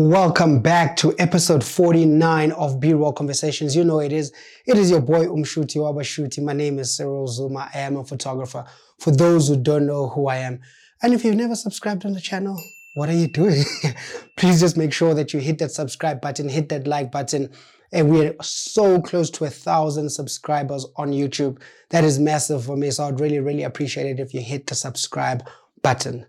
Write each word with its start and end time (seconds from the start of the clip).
Welcome 0.00 0.60
back 0.60 0.94
to 0.98 1.12
episode 1.18 1.64
49 1.64 2.52
of 2.52 2.78
B-Roll 2.78 3.12
Conversations. 3.12 3.74
You 3.74 3.82
know 3.82 3.98
it 3.98 4.12
is. 4.12 4.32
It 4.64 4.78
is 4.78 4.92
your 4.92 5.00
boy 5.00 5.26
Umshuti 5.26 5.78
Wabashuti. 5.78 6.40
My 6.40 6.52
name 6.52 6.78
is 6.78 6.96
Cyril 6.96 7.26
Zuma. 7.26 7.68
I 7.74 7.80
am 7.80 7.96
a 7.96 8.04
photographer. 8.04 8.64
For 9.00 9.10
those 9.10 9.48
who 9.48 9.56
don't 9.56 9.88
know 9.88 10.08
who 10.08 10.28
I 10.28 10.36
am, 10.36 10.60
and 11.02 11.14
if 11.14 11.24
you've 11.24 11.34
never 11.34 11.56
subscribed 11.56 12.06
on 12.06 12.12
the 12.12 12.20
channel, 12.20 12.56
what 12.94 13.08
are 13.08 13.14
you 13.16 13.26
doing? 13.26 13.64
Please 14.36 14.60
just 14.60 14.76
make 14.76 14.92
sure 14.92 15.14
that 15.14 15.34
you 15.34 15.40
hit 15.40 15.58
that 15.58 15.72
subscribe 15.72 16.20
button, 16.20 16.48
hit 16.48 16.68
that 16.68 16.86
like 16.86 17.10
button. 17.10 17.50
And 17.90 18.08
we're 18.08 18.36
so 18.40 19.02
close 19.02 19.30
to 19.30 19.46
a 19.46 19.50
thousand 19.50 20.10
subscribers 20.10 20.86
on 20.94 21.10
YouTube. 21.10 21.60
That 21.90 22.04
is 22.04 22.20
massive 22.20 22.64
for 22.64 22.76
me. 22.76 22.92
So 22.92 23.02
I'd 23.02 23.18
really, 23.18 23.40
really 23.40 23.64
appreciate 23.64 24.06
it 24.06 24.20
if 24.20 24.32
you 24.32 24.42
hit 24.42 24.68
the 24.68 24.76
subscribe 24.76 25.42
button. 25.82 26.24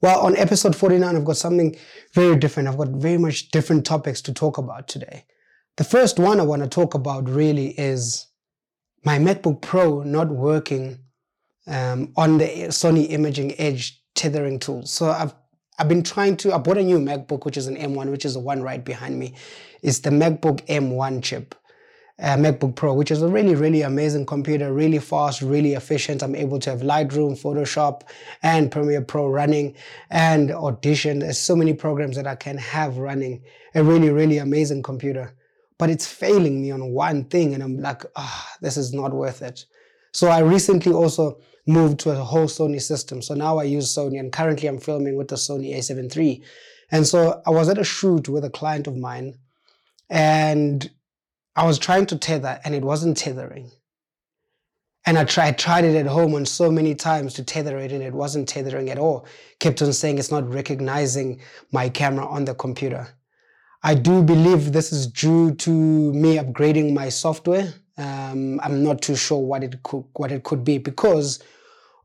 Well, 0.00 0.20
on 0.20 0.36
episode 0.36 0.76
49, 0.76 1.16
I've 1.16 1.24
got 1.24 1.36
something 1.36 1.76
very 2.14 2.36
different. 2.36 2.68
I've 2.68 2.78
got 2.78 2.88
very 2.88 3.18
much 3.18 3.48
different 3.50 3.84
topics 3.84 4.20
to 4.22 4.32
talk 4.32 4.56
about 4.56 4.86
today. 4.86 5.24
The 5.76 5.84
first 5.84 6.20
one 6.20 6.38
I 6.38 6.44
want 6.44 6.62
to 6.62 6.68
talk 6.68 6.94
about 6.94 7.28
really 7.28 7.68
is 7.70 8.26
my 9.04 9.18
MacBook 9.18 9.60
Pro 9.60 10.02
not 10.02 10.28
working 10.28 11.00
um, 11.66 12.12
on 12.16 12.38
the 12.38 12.46
Sony 12.68 13.10
Imaging 13.10 13.58
Edge 13.58 14.00
tethering 14.14 14.58
tool. 14.58 14.86
So 14.86 15.10
I've 15.10 15.34
I've 15.80 15.88
been 15.88 16.02
trying 16.02 16.36
to. 16.38 16.52
I 16.52 16.58
bought 16.58 16.78
a 16.78 16.82
new 16.82 16.98
MacBook, 16.98 17.44
which 17.44 17.56
is 17.56 17.68
an 17.68 17.76
M1, 17.76 18.10
which 18.10 18.24
is 18.24 18.34
the 18.34 18.40
one 18.40 18.62
right 18.62 18.84
behind 18.84 19.16
me. 19.16 19.34
It's 19.82 20.00
the 20.00 20.10
MacBook 20.10 20.66
M1 20.66 21.22
chip 21.22 21.54
uh, 22.20 22.36
MacBook 22.36 22.74
Pro, 22.74 22.94
which 22.94 23.10
is 23.10 23.22
a 23.22 23.28
really, 23.28 23.54
really 23.54 23.82
amazing 23.82 24.26
computer, 24.26 24.72
really 24.72 24.98
fast, 24.98 25.40
really 25.40 25.74
efficient. 25.74 26.22
I'm 26.22 26.34
able 26.34 26.58
to 26.60 26.70
have 26.70 26.80
Lightroom, 26.80 27.40
Photoshop, 27.40 28.02
and 28.42 28.70
Premiere 28.70 29.02
Pro 29.02 29.28
running, 29.28 29.76
and 30.10 30.50
Audition. 30.50 31.20
There's 31.20 31.38
so 31.38 31.54
many 31.54 31.72
programs 31.74 32.16
that 32.16 32.26
I 32.26 32.34
can 32.34 32.58
have 32.58 32.98
running. 32.98 33.42
A 33.74 33.84
really, 33.84 34.10
really 34.10 34.38
amazing 34.38 34.82
computer. 34.82 35.32
But 35.78 35.90
it's 35.90 36.06
failing 36.06 36.60
me 36.60 36.72
on 36.72 36.90
one 36.90 37.24
thing, 37.26 37.54
and 37.54 37.62
I'm 37.62 37.78
like, 37.78 38.02
ah, 38.16 38.48
oh, 38.50 38.56
this 38.60 38.76
is 38.76 38.92
not 38.92 39.12
worth 39.12 39.42
it. 39.42 39.64
So 40.12 40.28
I 40.28 40.40
recently 40.40 40.92
also 40.92 41.38
moved 41.68 42.00
to 42.00 42.10
a 42.10 42.16
whole 42.16 42.46
Sony 42.46 42.82
system. 42.82 43.22
So 43.22 43.34
now 43.34 43.58
I 43.58 43.64
use 43.64 43.94
Sony, 43.94 44.18
and 44.18 44.32
currently 44.32 44.68
I'm 44.68 44.78
filming 44.78 45.16
with 45.16 45.28
the 45.28 45.36
Sony 45.36 45.76
a7 45.76 46.16
III. 46.16 46.42
And 46.90 47.06
so 47.06 47.42
I 47.46 47.50
was 47.50 47.68
at 47.68 47.78
a 47.78 47.84
shoot 47.84 48.28
with 48.28 48.44
a 48.44 48.50
client 48.50 48.88
of 48.88 48.96
mine, 48.96 49.38
and 50.10 50.90
I 51.58 51.64
was 51.64 51.76
trying 51.76 52.06
to 52.06 52.16
tether 52.16 52.60
and 52.64 52.72
it 52.72 52.84
wasn't 52.84 53.16
tethering. 53.16 53.72
And 55.04 55.18
I 55.18 55.24
tried, 55.24 55.58
tried 55.58 55.84
it 55.84 55.96
at 55.96 56.06
home 56.06 56.34
on 56.34 56.46
so 56.46 56.70
many 56.70 56.94
times 56.94 57.34
to 57.34 57.42
tether 57.42 57.78
it 57.78 57.90
and 57.90 58.00
it 58.00 58.12
wasn't 58.12 58.48
tethering 58.48 58.90
at 58.90 58.98
all. 58.98 59.26
Kept 59.58 59.82
on 59.82 59.92
saying 59.92 60.18
it's 60.18 60.30
not 60.30 60.48
recognizing 60.48 61.40
my 61.72 61.88
camera 61.88 62.24
on 62.28 62.44
the 62.44 62.54
computer. 62.54 63.08
I 63.82 63.96
do 63.96 64.22
believe 64.22 64.70
this 64.70 64.92
is 64.92 65.08
due 65.08 65.52
to 65.56 65.70
me 66.12 66.36
upgrading 66.36 66.94
my 66.94 67.08
software. 67.08 67.74
Um, 67.96 68.60
I'm 68.62 68.84
not 68.84 69.02
too 69.02 69.16
sure 69.16 69.40
what 69.40 69.64
it 69.64 69.82
could 69.82 70.04
what 70.12 70.30
it 70.30 70.44
could 70.44 70.62
be 70.62 70.78
because 70.78 71.42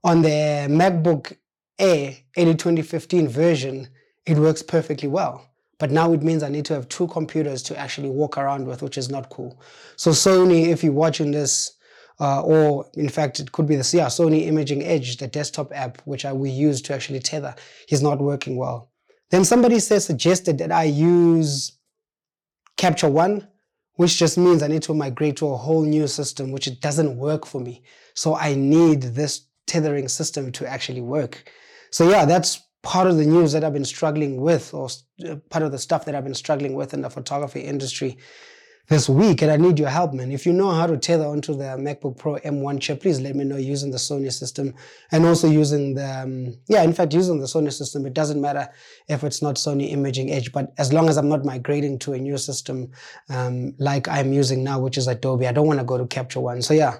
on 0.03 0.23
the 0.23 0.65
MacBook 0.67 1.38
Air 1.77 2.15
80 2.35 2.55
2015 2.55 3.27
version, 3.27 3.88
it 4.25 4.39
works 4.39 4.63
perfectly 4.63 5.09
well. 5.09 5.47
But 5.83 5.91
now 5.91 6.13
it 6.13 6.23
means 6.23 6.43
I 6.43 6.47
need 6.47 6.63
to 6.67 6.73
have 6.75 6.87
two 6.87 7.07
computers 7.07 7.61
to 7.63 7.77
actually 7.77 8.09
walk 8.09 8.37
around 8.37 8.65
with, 8.65 8.81
which 8.81 8.97
is 8.97 9.09
not 9.09 9.29
cool. 9.29 9.59
So 9.97 10.11
Sony, 10.11 10.67
if 10.67 10.81
you're 10.81 10.93
watching 10.93 11.31
this, 11.31 11.73
uh, 12.21 12.41
or 12.41 12.89
in 12.93 13.09
fact, 13.09 13.41
it 13.41 13.51
could 13.51 13.67
be 13.67 13.75
the 13.75 13.91
yeah, 13.93 14.05
Sony 14.05 14.47
Imaging 14.47 14.81
Edge, 14.81 15.17
the 15.17 15.27
desktop 15.27 15.73
app, 15.75 16.01
which 16.05 16.23
I, 16.23 16.31
we 16.31 16.49
use 16.49 16.81
to 16.83 16.93
actually 16.93 17.19
tether, 17.19 17.53
is 17.89 18.01
not 18.01 18.19
working 18.19 18.55
well. 18.55 18.91
Then 19.29 19.43
somebody 19.43 19.77
says 19.79 20.05
suggested 20.05 20.57
that 20.59 20.71
I 20.71 20.85
use 20.85 21.73
Capture 22.77 23.09
One, 23.09 23.45
which 23.95 24.17
just 24.17 24.37
means 24.37 24.63
I 24.63 24.67
need 24.67 24.83
to 24.83 24.93
migrate 24.93 25.35
to 25.39 25.49
a 25.49 25.57
whole 25.57 25.83
new 25.83 26.07
system, 26.07 26.53
which 26.53 26.65
it 26.65 26.79
doesn't 26.79 27.17
work 27.17 27.45
for 27.45 27.59
me. 27.59 27.83
So 28.13 28.37
I 28.37 28.55
need 28.55 29.01
this 29.01 29.47
tethering 29.67 30.07
system 30.07 30.53
to 30.53 30.66
actually 30.66 31.01
work. 31.01 31.51
So 31.91 32.09
yeah, 32.09 32.23
that's 32.23 32.61
part 32.83 33.07
of 33.07 33.17
the 33.17 33.25
news 33.25 33.53
that 33.53 33.63
I've 33.63 33.73
been 33.73 33.85
struggling 33.85 34.41
with, 34.41 34.73
or 34.73 34.89
part 35.49 35.63
of 35.63 35.71
the 35.71 35.79
stuff 35.79 36.05
that 36.05 36.13
I've 36.16 36.25
been 36.25 36.35
struggling 36.35 36.75
with 36.75 36.94
in 36.94 37.01
the 37.01 37.09
photography 37.09 37.61
industry 37.61 38.17
this 38.89 39.07
week. 39.07 39.41
And 39.41 39.49
I 39.49 39.55
need 39.55 39.79
your 39.79 39.88
help, 39.88 40.13
man. 40.13 40.33
If 40.33 40.45
you 40.45 40.51
know 40.51 40.69
how 40.69 40.85
to 40.88 40.97
tether 40.97 41.25
onto 41.25 41.55
the 41.55 41.77
MacBook 41.77 42.17
Pro 42.17 42.35
M1 42.35 42.81
chip, 42.81 43.01
please 43.01 43.22
let 43.22 43.35
me 43.35 43.45
know 43.45 43.55
using 43.55 43.89
the 43.89 43.97
Sony 43.97 44.31
system 44.31 44.75
and 45.13 45.25
also 45.25 45.49
using 45.49 45.93
the, 45.93 46.05
um, 46.05 46.57
yeah, 46.67 46.83
in 46.83 46.91
fact, 46.91 47.13
using 47.13 47.39
the 47.39 47.45
Sony 47.45 47.72
system. 47.72 48.05
It 48.05 48.13
doesn't 48.13 48.41
matter 48.41 48.67
if 49.07 49.23
it's 49.23 49.41
not 49.41 49.55
Sony 49.55 49.91
Imaging 49.91 50.31
Edge, 50.31 50.51
but 50.51 50.73
as 50.77 50.91
long 50.91 51.07
as 51.07 51.16
I'm 51.16 51.29
not 51.29 51.45
migrating 51.45 51.97
to 51.99 52.13
a 52.13 52.19
new 52.19 52.38
system 52.38 52.91
um, 53.29 53.73
like 53.79 54.09
I'm 54.09 54.33
using 54.33 54.61
now, 54.61 54.79
which 54.79 54.97
is 54.97 55.07
Adobe, 55.07 55.47
I 55.47 55.53
don't 55.53 55.67
want 55.67 55.79
to 55.79 55.85
go 55.85 55.97
to 55.97 56.05
Capture 56.05 56.41
One. 56.41 56.61
So, 56.61 56.73
yeah 56.73 56.97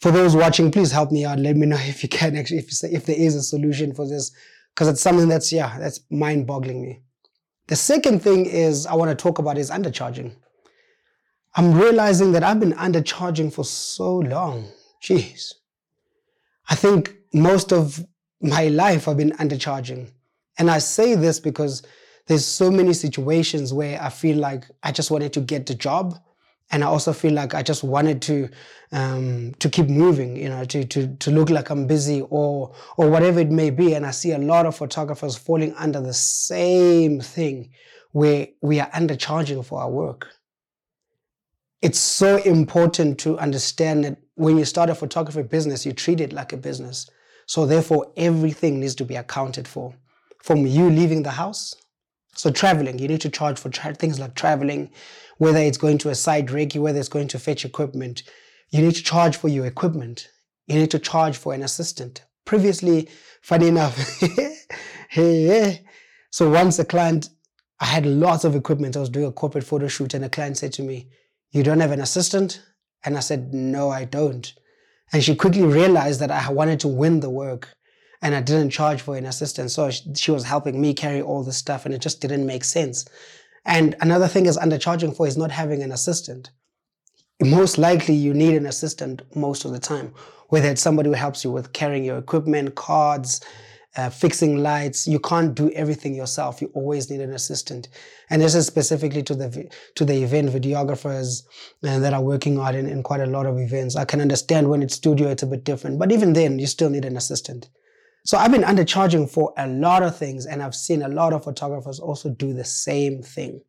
for 0.00 0.12
those 0.12 0.36
watching, 0.36 0.70
please 0.70 0.92
help 0.92 1.10
me 1.10 1.24
out. 1.24 1.38
Let 1.38 1.56
me 1.56 1.66
know 1.66 1.76
if 1.80 2.02
you 2.02 2.08
can 2.08 2.36
actually, 2.36 2.58
if, 2.58 2.84
if 2.84 3.06
there 3.06 3.16
is 3.18 3.34
a 3.34 3.42
solution 3.42 3.94
for 3.94 4.08
this 4.08 4.30
because 4.78 4.86
it's 4.86 5.00
something 5.00 5.26
that's, 5.26 5.50
yeah, 5.50 5.76
that's 5.80 6.02
mind 6.08 6.46
boggling 6.46 6.80
me. 6.80 7.00
The 7.66 7.74
second 7.74 8.22
thing 8.22 8.46
is 8.46 8.86
I 8.86 8.94
want 8.94 9.10
to 9.10 9.16
talk 9.16 9.40
about 9.40 9.58
is 9.58 9.72
undercharging. 9.72 10.36
I'm 11.56 11.76
realizing 11.76 12.30
that 12.30 12.44
I've 12.44 12.60
been 12.60 12.74
undercharging 12.74 13.52
for 13.52 13.64
so 13.64 14.18
long. 14.18 14.68
Jeez. 15.02 15.52
I 16.68 16.76
think 16.76 17.12
most 17.34 17.72
of 17.72 18.06
my 18.40 18.68
life 18.68 19.08
I've 19.08 19.16
been 19.16 19.32
undercharging. 19.32 20.12
And 20.58 20.70
I 20.70 20.78
say 20.78 21.16
this 21.16 21.40
because 21.40 21.82
there's 22.28 22.46
so 22.46 22.70
many 22.70 22.92
situations 22.92 23.74
where 23.74 24.00
I 24.00 24.10
feel 24.10 24.36
like 24.36 24.62
I 24.84 24.92
just 24.92 25.10
wanted 25.10 25.32
to 25.32 25.40
get 25.40 25.66
the 25.66 25.74
job 25.74 26.14
and 26.70 26.84
I 26.84 26.86
also 26.86 27.12
feel 27.12 27.32
like 27.32 27.54
I 27.54 27.62
just 27.62 27.82
wanted 27.82 28.20
to 28.22 28.48
um, 28.92 29.54
to 29.58 29.68
keep 29.68 29.88
moving, 29.88 30.36
you 30.36 30.48
know, 30.48 30.64
to, 30.64 30.84
to 30.84 31.16
to 31.16 31.30
look 31.30 31.50
like 31.50 31.70
I'm 31.70 31.86
busy 31.86 32.22
or 32.28 32.74
or 32.96 33.10
whatever 33.10 33.40
it 33.40 33.50
may 33.50 33.70
be. 33.70 33.94
And 33.94 34.04
I 34.04 34.10
see 34.10 34.32
a 34.32 34.38
lot 34.38 34.66
of 34.66 34.76
photographers 34.76 35.36
falling 35.36 35.74
under 35.74 36.00
the 36.00 36.14
same 36.14 37.20
thing, 37.20 37.70
where 38.12 38.48
we 38.60 38.80
are 38.80 38.90
undercharging 38.90 39.64
for 39.64 39.80
our 39.80 39.90
work. 39.90 40.28
It's 41.80 41.98
so 41.98 42.36
important 42.38 43.18
to 43.20 43.38
understand 43.38 44.04
that 44.04 44.18
when 44.34 44.58
you 44.58 44.64
start 44.64 44.90
a 44.90 44.94
photography 44.94 45.42
business, 45.42 45.86
you 45.86 45.92
treat 45.92 46.20
it 46.20 46.32
like 46.32 46.52
a 46.52 46.56
business. 46.56 47.08
So 47.46 47.64
therefore, 47.64 48.12
everything 48.16 48.80
needs 48.80 48.94
to 48.96 49.04
be 49.04 49.16
accounted 49.16 49.66
for, 49.66 49.94
from 50.42 50.66
you 50.66 50.90
leaving 50.90 51.22
the 51.22 51.30
house. 51.30 51.74
So 52.34 52.50
traveling, 52.50 52.98
you 52.98 53.08
need 53.08 53.22
to 53.22 53.30
charge 53.30 53.58
for 53.58 53.70
tra- 53.70 53.94
things 53.94 54.20
like 54.20 54.34
traveling 54.34 54.90
whether 55.38 55.58
it's 55.58 55.78
going 55.78 55.98
to 55.98 56.10
a 56.10 56.14
side 56.14 56.48
recce, 56.48 56.80
whether 56.80 56.98
it's 56.98 57.08
going 57.08 57.28
to 57.28 57.38
fetch 57.38 57.64
equipment, 57.64 58.22
you 58.70 58.82
need 58.82 58.94
to 58.94 59.02
charge 59.02 59.36
for 59.36 59.48
your 59.48 59.66
equipment. 59.66 60.28
You 60.66 60.76
need 60.76 60.90
to 60.90 60.98
charge 60.98 61.36
for 61.36 61.54
an 61.54 61.62
assistant. 61.62 62.22
Previously, 62.44 63.08
funny 63.42 63.68
enough, 63.68 63.96
so 66.30 66.50
once 66.50 66.78
a 66.78 66.84
client, 66.84 67.30
I 67.80 67.86
had 67.86 68.06
lots 68.06 68.44
of 68.44 68.54
equipment. 68.54 68.96
I 68.96 69.00
was 69.00 69.08
doing 69.08 69.26
a 69.26 69.32
corporate 69.32 69.64
photo 69.64 69.88
shoot, 69.88 70.14
and 70.14 70.24
a 70.24 70.28
client 70.28 70.58
said 70.58 70.72
to 70.74 70.82
me, 70.82 71.08
You 71.52 71.62
don't 71.62 71.80
have 71.80 71.92
an 71.92 72.00
assistant? 72.00 72.62
And 73.04 73.16
I 73.16 73.20
said, 73.20 73.54
No, 73.54 73.90
I 73.90 74.04
don't. 74.04 74.52
And 75.12 75.22
she 75.22 75.34
quickly 75.34 75.62
realized 75.62 76.20
that 76.20 76.30
I 76.30 76.50
wanted 76.50 76.80
to 76.80 76.88
win 76.88 77.20
the 77.20 77.30
work 77.30 77.74
and 78.20 78.34
I 78.34 78.40
didn't 78.40 78.70
charge 78.70 79.00
for 79.00 79.16
an 79.16 79.26
assistant. 79.26 79.70
So 79.70 79.90
she 79.90 80.30
was 80.30 80.44
helping 80.44 80.80
me 80.80 80.94
carry 80.94 81.22
all 81.22 81.42
this 81.42 81.56
stuff, 81.56 81.86
and 81.86 81.94
it 81.94 82.00
just 82.00 82.20
didn't 82.20 82.46
make 82.46 82.64
sense. 82.64 83.06
And 83.64 83.94
another 84.00 84.28
thing 84.28 84.46
is 84.46 84.58
undercharging 84.58 85.16
for 85.16 85.26
is 85.26 85.36
not 85.36 85.50
having 85.50 85.82
an 85.82 85.92
assistant. 85.92 86.50
Most 87.40 87.78
likely 87.78 88.14
you 88.14 88.34
need 88.34 88.54
an 88.54 88.66
assistant 88.66 89.22
most 89.36 89.64
of 89.64 89.72
the 89.72 89.78
time, 89.78 90.12
whether 90.48 90.68
it's 90.68 90.82
somebody 90.82 91.08
who 91.08 91.14
helps 91.14 91.44
you 91.44 91.50
with 91.52 91.72
carrying 91.72 92.04
your 92.04 92.18
equipment, 92.18 92.74
cards, 92.74 93.40
uh, 93.96 94.10
fixing 94.10 94.62
lights. 94.62 95.08
You 95.08 95.18
can't 95.18 95.54
do 95.54 95.70
everything 95.72 96.14
yourself. 96.14 96.60
You 96.60 96.70
always 96.74 97.10
need 97.10 97.20
an 97.20 97.32
assistant. 97.32 97.88
And 98.30 98.42
this 98.42 98.54
is 98.54 98.66
specifically 98.66 99.22
to 99.24 99.34
the 99.34 99.70
to 99.96 100.04
the 100.04 100.22
event 100.22 100.50
videographers 100.50 101.42
uh, 101.84 101.98
that 101.98 102.12
are 102.12 102.22
working 102.22 102.58
on 102.58 102.74
in, 102.74 102.86
in 102.86 103.02
quite 103.02 103.20
a 103.20 103.26
lot 103.26 103.46
of 103.46 103.58
events. 103.58 103.96
I 103.96 104.04
can 104.04 104.20
understand 104.20 104.68
when 104.68 104.82
it's 104.82 104.94
studio, 104.94 105.28
it's 105.28 105.42
a 105.42 105.46
bit 105.46 105.64
different, 105.64 105.98
but 105.98 106.12
even 106.12 106.32
then, 106.32 106.58
you 106.58 106.66
still 106.66 106.90
need 106.90 107.04
an 107.04 107.16
assistant. 107.16 107.68
So 108.28 108.36
I've 108.36 108.52
been 108.52 108.60
undercharging 108.60 109.30
for 109.30 109.54
a 109.56 109.66
lot 109.66 110.02
of 110.02 110.14
things, 110.14 110.44
and 110.44 110.62
I've 110.62 110.74
seen 110.74 111.00
a 111.00 111.08
lot 111.08 111.32
of 111.32 111.44
photographers 111.44 111.98
also 111.98 112.28
do 112.28 112.52
the 112.52 112.62
same 112.62 113.22
thing. 113.22 113.62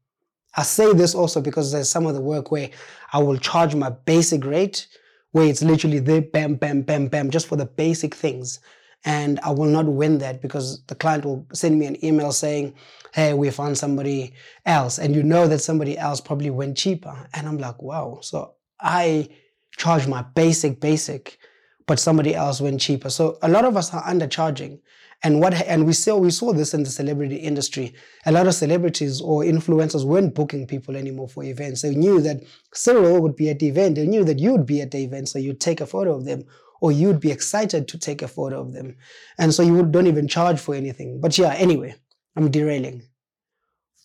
I 0.58 0.64
say 0.64 0.92
this 0.92 1.16
also 1.16 1.40
because 1.40 1.72
there's 1.72 1.88
some 1.88 2.06
of 2.06 2.14
the 2.14 2.20
work 2.20 2.52
where 2.52 2.70
I 3.14 3.20
will 3.20 3.38
charge 3.38 3.74
my 3.74 3.90
basic 3.90 4.44
rate, 4.44 4.86
where 5.32 5.48
it's 5.48 5.64
literally 5.64 6.00
the 6.00 6.20
bam, 6.20 6.56
bam, 6.56 6.82
bam, 6.82 7.08
bam, 7.08 7.30
just 7.30 7.48
for 7.48 7.56
the 7.56 7.68
basic 7.68 8.14
things. 8.14 8.60
And 9.06 9.40
I 9.46 9.52
will 9.52 9.64
not 9.64 9.86
win 9.86 10.18
that 10.18 10.42
because 10.42 10.84
the 10.88 10.96
client 10.96 11.24
will 11.24 11.48
send 11.54 11.80
me 11.80 11.86
an 11.86 12.04
email 12.04 12.34
saying, 12.34 12.74
Hey, 13.14 13.34
we 13.34 13.52
found 13.52 13.78
somebody 13.78 14.34
else. 14.66 15.00
And 15.00 15.16
you 15.16 15.24
know 15.24 15.48
that 15.48 15.60
somebody 15.60 15.98
else 15.98 16.20
probably 16.20 16.50
went 16.50 16.76
cheaper. 16.76 17.30
And 17.34 17.48
I'm 17.48 17.60
like, 17.60 17.82
wow. 17.82 18.20
So 18.22 18.56
I 18.82 19.30
charge 19.78 20.06
my 20.06 20.22
basic, 20.22 20.82
basic 20.82 21.40
but 21.90 22.00
somebody 22.00 22.36
else 22.36 22.62
went 22.62 22.80
cheaper. 22.80 23.10
So 23.10 23.40
a 23.42 23.50
lot 23.50 23.66
of 23.66 23.76
us 23.76 23.92
are 23.96 24.04
undercharging. 24.04 24.80
And 25.24 25.42
what 25.42 25.56
and 25.56 25.88
we 25.88 25.94
saw 25.94 26.18
we 26.18 26.30
saw 26.30 26.54
this 26.54 26.76
in 26.76 26.84
the 26.84 26.90
celebrity 26.92 27.38
industry. 27.38 27.96
A 28.28 28.32
lot 28.32 28.46
of 28.46 28.54
celebrities 28.54 29.20
or 29.20 29.42
influencers 29.42 30.06
weren't 30.06 30.36
booking 30.36 30.68
people 30.68 30.96
anymore 30.96 31.28
for 31.28 31.44
events. 31.44 31.82
They 31.82 31.96
knew 31.96 32.22
that 32.22 32.44
Cyril 32.76 33.20
would 33.24 33.36
be 33.36 33.50
at 33.50 33.58
the 33.58 33.70
event. 33.70 33.96
They 33.96 34.06
knew 34.06 34.24
that 34.24 34.38
you'd 34.38 34.68
be 34.68 34.82
at 34.82 34.92
the 34.92 35.04
event, 35.04 35.30
so 35.30 35.40
you'd 35.40 35.60
take 35.60 35.82
a 35.82 35.88
photo 35.88 36.16
of 36.16 36.26
them, 36.26 36.44
or 36.80 36.92
you'd 36.92 37.20
be 37.20 37.32
excited 37.32 37.88
to 37.88 37.98
take 37.98 38.22
a 38.22 38.28
photo 38.28 38.62
of 38.62 38.72
them, 38.72 38.96
and 39.40 39.52
so 39.52 39.64
you 39.64 39.84
don't 39.84 40.06
even 40.06 40.28
charge 40.28 40.60
for 40.60 40.76
anything. 40.76 41.20
But 41.20 41.40
yeah, 41.40 41.56
anyway, 41.56 41.96
I'm 42.36 42.52
derailing. 42.52 43.02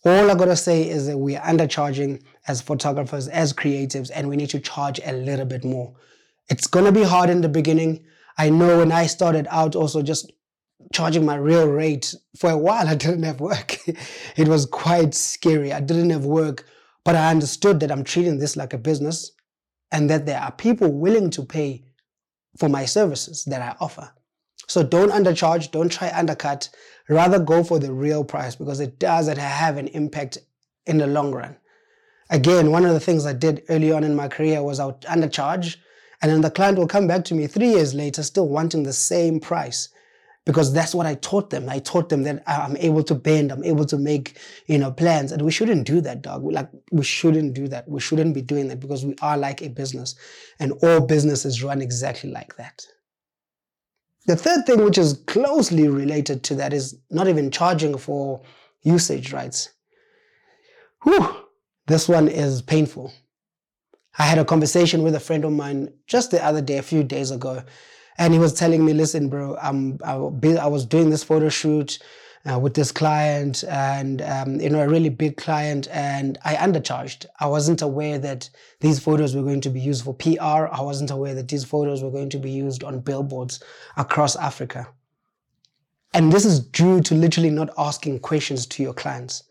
All 0.03 0.31
I 0.31 0.33
gotta 0.33 0.57
say 0.57 0.89
is 0.89 1.05
that 1.05 1.19
we 1.19 1.35
are 1.35 1.45
undercharging 1.45 2.23
as 2.47 2.61
photographers, 2.63 3.27
as 3.27 3.53
creatives, 3.53 4.09
and 4.13 4.27
we 4.27 4.37
need 4.37 4.49
to 4.49 4.59
charge 4.59 4.99
a 5.05 5.13
little 5.13 5.45
bit 5.45 5.63
more. 5.63 5.93
It's 6.49 6.67
gonna 6.67 6.91
be 6.91 7.03
hard 7.03 7.29
in 7.29 7.41
the 7.41 7.49
beginning. 7.49 8.05
I 8.37 8.49
know 8.49 8.79
when 8.79 8.91
I 8.91 9.07
started 9.07 9.47
out 9.49 9.75
also 9.75 10.01
just 10.01 10.31
charging 10.93 11.25
my 11.25 11.35
real 11.35 11.67
rate 11.67 12.13
for 12.37 12.51
a 12.51 12.57
while, 12.57 12.87
I 12.93 12.95
didn't 12.95 13.23
have 13.23 13.39
work. 13.39 13.77
it 14.35 14.47
was 14.47 14.65
quite 14.65 15.13
scary. 15.13 15.73
I 15.73 15.79
didn't 15.79 16.11
have 16.11 16.25
work, 16.25 16.65
but 17.03 17.15
I 17.15 17.31
understood 17.31 17.79
that 17.79 17.91
I'm 17.91 18.03
treating 18.03 18.37
this 18.37 18.55
like 18.55 18.73
a 18.73 18.77
business 18.77 19.31
and 19.91 20.09
that 20.09 20.25
there 20.25 20.39
are 20.39 20.51
people 20.51 20.91
willing 20.91 21.29
to 21.31 21.43
pay 21.43 21.85
for 22.57 22.69
my 22.69 22.85
services 22.85 23.45
that 23.45 23.61
I 23.61 23.75
offer. 23.79 24.11
So 24.67 24.83
don't 24.83 25.11
undercharge, 25.11 25.71
don't 25.71 25.91
try 25.91 26.11
undercut, 26.13 26.69
rather 27.07 27.39
go 27.39 27.63
for 27.63 27.79
the 27.79 27.93
real 27.93 28.23
price 28.23 28.55
because 28.55 28.79
it 28.79 28.99
does 28.99 29.27
have 29.27 29.77
an 29.77 29.87
impact 29.89 30.39
in 30.85 30.97
the 30.97 31.07
long 31.07 31.31
run. 31.31 31.57
Again, 32.29 32.71
one 32.71 32.85
of 32.85 32.93
the 32.93 32.99
things 32.99 33.25
I 33.25 33.33
did 33.33 33.63
early 33.69 33.91
on 33.91 34.03
in 34.03 34.15
my 34.15 34.27
career 34.27 34.63
was 34.63 34.79
I 34.79 34.85
would 34.85 35.01
undercharge 35.01 35.77
and 36.25 36.33
then 36.33 36.41
the 36.41 36.49
client 36.49 36.79
will 36.79 36.87
come 36.87 37.05
back 37.05 37.23
to 37.25 37.35
me 37.35 37.45
three 37.45 37.69
years 37.69 37.93
later 37.93 38.23
still 38.23 38.47
wanting 38.47 38.81
the 38.81 38.93
same 38.93 39.39
price 39.39 39.89
because 40.43 40.73
that's 40.73 40.95
what 40.95 41.05
I 41.05 41.13
taught 41.13 41.51
them. 41.51 41.69
I 41.69 41.77
taught 41.77 42.09
them 42.09 42.23
that 42.23 42.41
I'm 42.47 42.75
able 42.77 43.03
to 43.03 43.13
bend, 43.13 43.51
I'm 43.51 43.63
able 43.63 43.85
to 43.85 43.95
make, 43.95 44.39
you 44.65 44.79
know, 44.79 44.91
plans. 44.91 45.31
And 45.31 45.43
we 45.43 45.51
shouldn't 45.51 45.85
do 45.85 46.01
that, 46.01 46.23
dog. 46.23 46.41
We, 46.41 46.51
like, 46.51 46.67
we 46.91 47.03
shouldn't 47.03 47.53
do 47.53 47.67
that. 47.67 47.87
We 47.87 47.99
shouldn't 47.99 48.33
be 48.33 48.41
doing 48.41 48.69
that 48.69 48.79
because 48.79 49.05
we 49.05 49.13
are 49.21 49.37
like 49.37 49.61
a 49.61 49.69
business 49.69 50.15
and 50.59 50.71
all 50.81 50.99
businesses 50.99 51.61
run 51.61 51.79
exactly 51.79 52.31
like 52.31 52.55
that. 52.55 52.83
The 54.25 54.35
third 54.35 54.65
thing, 54.65 54.83
which 54.83 54.97
is 54.97 55.21
closely 55.27 55.87
related 55.87 56.41
to 56.45 56.55
that, 56.55 56.73
is 56.73 56.97
not 57.11 57.27
even 57.27 57.51
charging 57.51 57.99
for 57.99 58.41
usage 58.81 59.31
rights. 59.31 59.69
Whew, 61.03 61.35
this 61.85 62.09
one 62.09 62.27
is 62.27 62.63
painful. 62.63 63.13
I 64.17 64.23
had 64.23 64.37
a 64.37 64.45
conversation 64.45 65.03
with 65.03 65.15
a 65.15 65.19
friend 65.19 65.43
of 65.45 65.51
mine 65.51 65.93
just 66.07 66.31
the 66.31 66.43
other 66.43 66.61
day, 66.61 66.77
a 66.77 66.83
few 66.83 67.03
days 67.03 67.31
ago, 67.31 67.63
and 68.17 68.33
he 68.33 68.39
was 68.39 68.53
telling 68.53 68.85
me, 68.85 68.93
listen, 68.93 69.29
bro, 69.29 69.57
I'm, 69.61 69.99
I 70.03 70.15
was 70.15 70.85
doing 70.85 71.09
this 71.09 71.23
photo 71.23 71.49
shoot 71.49 71.99
uh, 72.49 72.59
with 72.59 72.75
this 72.75 72.91
client 72.91 73.63
and, 73.67 74.21
um, 74.21 74.59
you 74.61 74.69
know, 74.69 74.79
a 74.79 74.87
really 74.87 75.09
big 75.09 75.35
client 75.37 75.87
and 75.91 76.37
I 76.45 76.55
undercharged. 76.55 77.25
I 77.39 77.47
wasn't 77.47 77.81
aware 77.81 78.17
that 78.19 78.49
these 78.79 78.99
photos 78.99 79.35
were 79.35 79.41
going 79.41 79.61
to 79.61 79.69
be 79.69 79.79
used 79.79 80.03
for 80.05 80.13
PR. 80.13 80.69
I 80.71 80.81
wasn't 80.81 81.11
aware 81.11 81.33
that 81.35 81.47
these 81.47 81.65
photos 81.65 82.03
were 82.03 82.11
going 82.11 82.29
to 82.29 82.37
be 82.37 82.51
used 82.51 82.83
on 82.83 82.99
billboards 82.99 83.63
across 83.97 84.35
Africa. 84.35 84.87
And 86.13 86.31
this 86.31 86.45
is 86.45 86.59
due 86.59 87.01
to 87.01 87.15
literally 87.15 87.49
not 87.49 87.71
asking 87.77 88.19
questions 88.19 88.65
to 88.67 88.83
your 88.83 88.93
clients. 88.93 89.43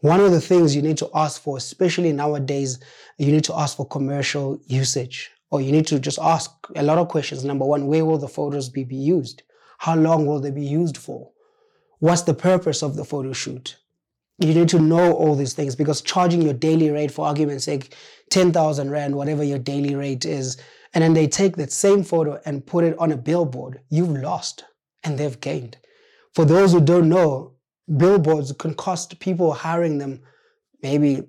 One 0.00 0.20
of 0.20 0.30
the 0.30 0.40
things 0.40 0.74
you 0.74 0.82
need 0.82 0.96
to 0.98 1.10
ask 1.14 1.42
for, 1.42 1.58
especially 1.58 2.12
nowadays, 2.12 2.78
you 3.18 3.32
need 3.32 3.44
to 3.44 3.54
ask 3.54 3.76
for 3.76 3.86
commercial 3.86 4.58
usage 4.66 5.30
or 5.50 5.60
you 5.60 5.72
need 5.72 5.86
to 5.88 5.98
just 5.98 6.18
ask 6.18 6.50
a 6.76 6.82
lot 6.82 6.98
of 6.98 7.08
questions. 7.08 7.44
Number 7.44 7.66
one, 7.66 7.86
where 7.86 8.04
will 8.04 8.18
the 8.18 8.28
photos 8.28 8.68
be, 8.68 8.84
be 8.84 8.96
used? 8.96 9.42
How 9.78 9.96
long 9.96 10.26
will 10.26 10.40
they 10.40 10.50
be 10.50 10.64
used 10.64 10.96
for? 10.96 11.30
What's 11.98 12.22
the 12.22 12.34
purpose 12.34 12.82
of 12.82 12.96
the 12.96 13.04
photo 13.04 13.32
shoot? 13.32 13.76
You 14.38 14.54
need 14.54 14.70
to 14.70 14.78
know 14.78 15.12
all 15.12 15.34
these 15.34 15.52
things 15.52 15.76
because 15.76 16.00
charging 16.00 16.40
your 16.40 16.54
daily 16.54 16.90
rate, 16.90 17.10
for 17.10 17.26
argument's 17.26 17.64
sake, 17.64 17.94
10,000 18.30 18.90
Rand, 18.90 19.14
whatever 19.14 19.44
your 19.44 19.58
daily 19.58 19.94
rate 19.94 20.24
is, 20.24 20.56
and 20.94 21.04
then 21.04 21.12
they 21.12 21.26
take 21.26 21.56
that 21.56 21.72
same 21.72 22.02
photo 22.02 22.40
and 22.46 22.64
put 22.64 22.84
it 22.84 22.98
on 22.98 23.12
a 23.12 23.16
billboard, 23.18 23.80
you've 23.90 24.08
lost 24.08 24.64
and 25.04 25.18
they've 25.18 25.40
gained. 25.40 25.76
For 26.34 26.46
those 26.46 26.72
who 26.72 26.80
don't 26.80 27.08
know, 27.08 27.52
billboards 27.96 28.52
can 28.52 28.74
cost 28.74 29.18
people 29.20 29.52
hiring 29.52 29.98
them 29.98 30.20
maybe 30.82 31.22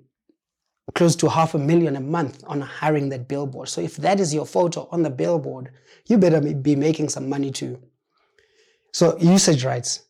close 0.94 1.16
to 1.16 1.28
half 1.28 1.54
a 1.54 1.58
million 1.58 1.96
a 1.96 2.00
month 2.00 2.42
on 2.46 2.60
hiring 2.60 3.08
that 3.10 3.28
billboard. 3.28 3.68
So 3.68 3.80
if 3.80 3.96
that 3.96 4.20
is 4.20 4.34
your 4.34 4.46
photo 4.46 4.88
on 4.90 5.02
the 5.02 5.10
billboard, 5.10 5.70
you 6.06 6.18
better 6.18 6.40
be 6.40 6.76
making 6.76 7.08
some 7.08 7.28
money 7.28 7.50
too. 7.50 7.80
So 8.92 9.16
usage 9.18 9.64
rights. 9.64 10.04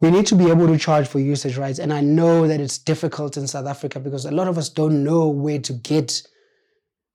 We 0.00 0.10
need 0.10 0.26
to 0.26 0.34
be 0.34 0.48
able 0.48 0.66
to 0.66 0.78
charge 0.78 1.06
for 1.06 1.20
usage 1.20 1.56
rights. 1.56 1.78
And 1.78 1.92
I 1.92 2.00
know 2.00 2.48
that 2.48 2.60
it's 2.60 2.78
difficult 2.78 3.36
in 3.36 3.46
South 3.46 3.66
Africa 3.66 4.00
because 4.00 4.24
a 4.24 4.32
lot 4.32 4.48
of 4.48 4.58
us 4.58 4.68
don't 4.68 5.04
know 5.04 5.28
where 5.28 5.60
to 5.60 5.72
get 5.72 6.22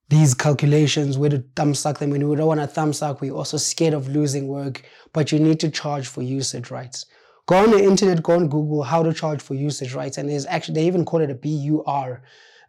these 0.10 0.34
calculations, 0.34 1.18
where 1.18 1.30
to 1.30 1.44
thumb 1.56 1.74
suck 1.74 2.00
them. 2.00 2.12
When 2.12 2.28
we 2.28 2.36
don't 2.38 2.48
want 2.48 2.62
to 2.62 2.68
thumb 2.68 2.94
suck, 2.94 3.20
we're 3.20 3.34
also 3.34 3.58
scared 3.58 3.94
of 3.94 4.08
losing 4.08 4.48
work, 4.48 4.84
but 5.12 5.34
you 5.34 5.40
need 5.40 5.60
to 5.60 5.70
charge 5.70 6.08
for 6.08 6.22
usage 6.22 6.72
rights. 6.72 7.06
Go 7.48 7.64
on 7.64 7.72
the 7.72 7.84
internet, 7.84 8.22
go 8.22 8.34
on 8.34 8.50
Google 8.50 8.84
how 8.84 9.04
to 9.04 9.14
charge 9.14 9.42
for 9.42 9.56
usage 9.56 9.94
rights. 9.94 10.18
And 10.18 10.30
there's 10.30 10.46
actually, 10.46 10.76
they 10.76 10.88
even 10.88 11.06
call 11.06 11.22
it 11.22 11.32
a 11.32 11.36
BUR 11.36 12.22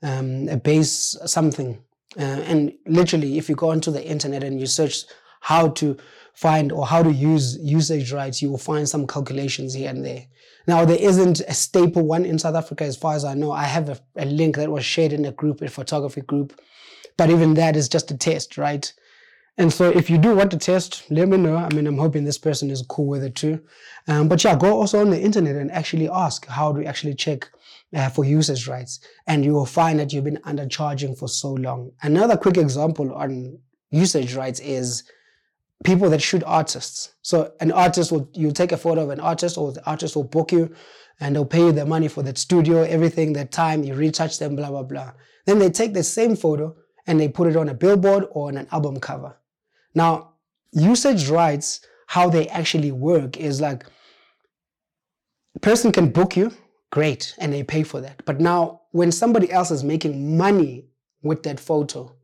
um, 0.02 0.48
a 0.48 0.56
base 0.56 1.16
something. 1.26 1.82
Uh, 2.16 2.22
and 2.22 2.72
literally, 2.86 3.38
if 3.38 3.48
you 3.48 3.54
go 3.54 3.70
onto 3.70 3.90
the 3.90 4.04
internet 4.04 4.42
and 4.42 4.58
you 4.60 4.66
search 4.66 5.04
how 5.40 5.68
to 5.68 5.96
find 6.34 6.72
or 6.72 6.86
how 6.86 7.02
to 7.02 7.12
use 7.12 7.58
usage 7.60 8.12
rights, 8.12 8.40
you 8.40 8.50
will 8.50 8.58
find 8.58 8.88
some 8.88 9.06
calculations 9.06 9.74
here 9.74 9.90
and 9.90 10.04
there. 10.04 10.26
Now, 10.66 10.84
there 10.84 10.98
isn't 11.00 11.40
a 11.40 11.54
staple 11.54 12.06
one 12.06 12.24
in 12.24 12.38
South 12.38 12.54
Africa, 12.54 12.84
as 12.84 12.96
far 12.96 13.14
as 13.14 13.24
I 13.24 13.34
know. 13.34 13.52
I 13.52 13.64
have 13.64 13.88
a, 13.88 13.98
a 14.16 14.24
link 14.24 14.56
that 14.56 14.70
was 14.70 14.84
shared 14.84 15.12
in 15.12 15.24
a 15.24 15.32
group, 15.32 15.60
a 15.62 15.68
photography 15.68 16.20
group, 16.20 16.60
but 17.16 17.30
even 17.30 17.54
that 17.54 17.76
is 17.76 17.88
just 17.88 18.10
a 18.10 18.16
test, 18.16 18.56
right? 18.56 18.92
And 19.58 19.72
so 19.72 19.90
if 19.90 20.08
you 20.08 20.18
do 20.18 20.36
want 20.36 20.52
to 20.52 20.56
test, 20.56 21.02
let 21.10 21.28
me 21.28 21.36
know. 21.36 21.56
I 21.56 21.68
mean, 21.74 21.88
I'm 21.88 21.98
hoping 21.98 22.24
this 22.24 22.38
person 22.38 22.70
is 22.70 22.84
cool 22.88 23.08
with 23.08 23.24
it 23.24 23.34
too. 23.34 23.60
Um, 24.06 24.28
but 24.28 24.42
yeah, 24.44 24.56
go 24.56 24.78
also 24.80 25.00
on 25.00 25.10
the 25.10 25.20
internet 25.20 25.56
and 25.56 25.70
actually 25.72 26.08
ask 26.08 26.46
how 26.46 26.72
to 26.72 26.84
actually 26.84 27.14
check 27.14 27.50
uh, 27.92 28.08
for 28.08 28.24
usage 28.24 28.68
rights. 28.68 29.00
And 29.26 29.44
you 29.44 29.52
will 29.52 29.66
find 29.66 29.98
that 29.98 30.12
you've 30.12 30.22
been 30.22 30.40
undercharging 30.46 31.18
for 31.18 31.28
so 31.28 31.54
long. 31.54 31.90
Another 32.02 32.36
quick 32.36 32.56
example 32.56 33.12
on 33.12 33.58
usage 33.90 34.36
rights 34.36 34.60
is 34.60 35.02
people 35.82 36.08
that 36.10 36.22
shoot 36.22 36.44
artists. 36.46 37.14
So 37.22 37.52
an 37.60 37.72
artist 37.72 38.12
will, 38.12 38.30
you 38.34 38.52
take 38.52 38.70
a 38.70 38.76
photo 38.76 39.02
of 39.02 39.10
an 39.10 39.20
artist 39.20 39.58
or 39.58 39.72
the 39.72 39.84
artist 39.90 40.14
will 40.14 40.24
book 40.24 40.52
you 40.52 40.72
and 41.18 41.34
they'll 41.34 41.44
pay 41.44 41.66
you 41.66 41.72
the 41.72 41.84
money 41.84 42.06
for 42.06 42.22
that 42.22 42.38
studio, 42.38 42.82
everything, 42.82 43.32
that 43.32 43.50
time, 43.50 43.82
you 43.82 43.94
retouch 43.94 44.38
them, 44.38 44.54
blah, 44.54 44.70
blah, 44.70 44.84
blah. 44.84 45.12
Then 45.46 45.58
they 45.58 45.70
take 45.70 45.94
the 45.94 46.04
same 46.04 46.36
photo 46.36 46.76
and 47.08 47.18
they 47.18 47.28
put 47.28 47.48
it 47.48 47.56
on 47.56 47.68
a 47.68 47.74
billboard 47.74 48.26
or 48.30 48.48
on 48.48 48.56
an 48.56 48.68
album 48.70 49.00
cover. 49.00 49.34
Now, 49.98 50.34
usage 50.70 51.28
rights, 51.28 51.80
how 52.06 52.30
they 52.30 52.46
actually 52.48 52.92
work 52.92 53.36
is 53.36 53.60
like 53.60 53.84
a 55.56 55.58
person 55.58 55.90
can 55.90 56.10
book 56.10 56.36
you, 56.36 56.52
great, 56.92 57.34
and 57.38 57.52
they 57.52 57.64
pay 57.64 57.82
for 57.82 58.00
that. 58.00 58.24
But 58.24 58.40
now 58.40 58.82
when 58.92 59.10
somebody 59.10 59.50
else 59.50 59.72
is 59.72 59.82
making 59.82 60.38
money 60.38 60.86
with 61.22 61.42
that 61.42 61.58
photo, 61.58 62.14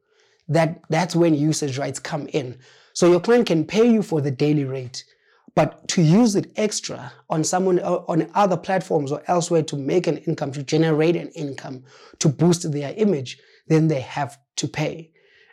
that 0.46 0.84
that's 0.88 1.16
when 1.16 1.34
usage 1.34 1.76
rights 1.76 1.98
come 1.98 2.28
in. 2.28 2.56
So 2.92 3.10
your 3.10 3.18
client 3.18 3.48
can 3.48 3.64
pay 3.64 3.90
you 3.90 4.02
for 4.02 4.20
the 4.20 4.30
daily 4.30 4.64
rate, 4.64 5.04
but 5.56 5.88
to 5.88 6.00
use 6.00 6.36
it 6.36 6.52
extra 6.54 7.12
on 7.28 7.42
someone 7.42 7.80
uh, 7.80 8.04
on 8.06 8.30
other 8.34 8.56
platforms 8.56 9.10
or 9.10 9.20
elsewhere 9.26 9.64
to 9.64 9.76
make 9.76 10.06
an 10.06 10.18
income, 10.18 10.52
to 10.52 10.62
generate 10.62 11.16
an 11.16 11.30
income, 11.30 11.82
to 12.20 12.28
boost 12.28 12.70
their 12.70 12.94
image, 12.96 13.40
then 13.66 13.88
they 13.88 14.00
have 14.00 14.38
to 14.58 14.68
pay. 14.68 15.10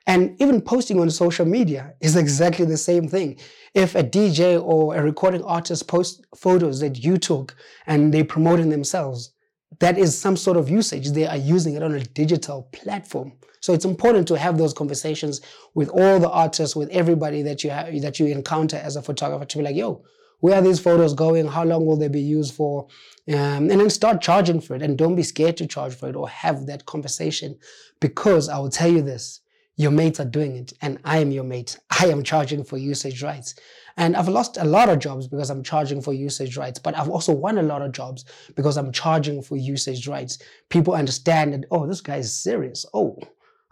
And 0.08 0.40
even 0.42 0.62
posting 0.62 1.00
on 1.00 1.10
social 1.12 1.46
media 1.46 1.94
is 2.02 2.16
exactly 2.16 2.66
the 2.66 2.78
same 2.78 3.08
thing. 3.08 3.40
If 3.74 3.96
a 3.96 4.04
DJ 4.04 4.62
or 4.62 4.96
a 4.96 5.04
recording 5.04 5.44
artist 5.44 5.88
posts 5.88 6.22
photos 6.36 6.80
that 6.80 7.04
you 7.04 7.18
took 7.18 7.56
and 7.86 8.14
they're 8.14 8.26
promoting 8.26 8.70
themselves, 8.70 9.34
that 9.80 9.98
is 9.98 10.18
some 10.18 10.36
sort 10.36 10.58
of 10.58 10.70
usage. 10.70 11.12
They 11.12 11.28
are 11.28 11.38
using 11.38 11.76
it 11.76 11.84
on 11.84 11.94
a 11.94 12.04
digital 12.04 12.64
platform. 12.74 13.34
So 13.62 13.74
it's 13.74 13.86
important 13.86 14.28
to 14.30 14.38
have 14.38 14.58
those 14.58 14.74
conversations 14.74 15.40
with 15.76 15.90
all 15.90 16.20
the 16.20 16.30
artists, 16.30 16.76
with 16.76 16.90
everybody 16.90 17.44
that 17.44 17.64
you 17.64 17.70
have, 17.70 18.02
that 18.02 18.20
you 18.20 18.26
encounter 18.26 18.78
as 18.78 18.96
a 18.96 19.02
photographer 19.04 19.46
to 19.46 19.58
be 19.60 19.64
like, 19.64 19.76
yo, 19.76 20.04
where 20.40 20.56
are 20.56 20.62
these 20.62 20.80
photos 20.80 21.14
going? 21.14 21.48
How 21.48 21.64
long 21.64 21.86
will 21.86 21.96
they 21.96 22.08
be 22.08 22.22
used 22.22 22.56
for? 22.56 22.88
Um, 23.28 23.70
and 23.70 23.80
then 23.80 23.90
start 23.92 24.22
charging 24.22 24.60
for 24.60 24.76
it 24.76 24.82
and 24.82 24.98
don't 24.98 25.16
be 25.16 25.24
scared 25.24 25.58
to 25.58 25.68
charge 25.68 25.94
for 25.94 26.10
it 26.10 26.16
or 26.16 26.28
have 26.28 26.66
that 26.66 26.88
conversation 26.88 27.58
because 28.00 28.50
I 28.50 28.58
will 28.58 28.72
tell 28.72 28.92
you 28.92 29.04
this, 29.04 29.42
your 29.82 29.92
mates 29.92 30.20
are 30.20 30.26
doing 30.26 30.56
it 30.56 30.74
and 30.82 31.00
I 31.04 31.18
am 31.18 31.32
your 31.32 31.44
mate. 31.44 31.78
I 32.00 32.08
am 32.08 32.24
charging 32.24 32.64
for 32.64 32.78
usage 32.78 33.24
rights. 33.24 33.56
And 33.98 34.16
I've 34.16 34.30
lost 34.30 34.58
a 34.58 34.64
lot 34.64 34.90
of 34.90 35.00
jobs 35.00 35.28
because 35.28 35.50
I'm 35.50 35.64
charging 35.64 36.02
for 36.02 36.14
usage 36.14 36.56
rights, 36.56 36.80
but 36.80 36.98
I've 36.98 37.10
also 37.10 37.34
won 37.34 37.58
a 37.58 37.64
lot 37.64 37.82
of 37.82 37.92
jobs 37.92 38.24
because 38.56 38.78
I'm 38.78 38.92
charging 38.92 39.42
for 39.42 39.58
usage 39.58 40.08
rights. 40.08 40.38
People 40.70 40.94
understand 40.94 41.54
that, 41.54 41.66
oh, 41.72 41.88
this 41.88 42.00
guy 42.00 42.18
is 42.18 42.32
serious. 42.32 42.86
Oh, 42.94 43.18